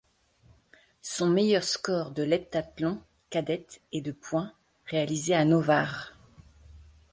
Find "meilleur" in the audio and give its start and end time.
1.29-1.63